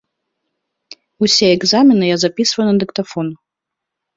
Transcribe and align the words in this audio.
Усе 1.27 1.47
экзамены 1.57 2.05
я 2.09 2.17
запісваю 2.25 2.67
на 2.71 2.75
дыктафон. 2.85 3.27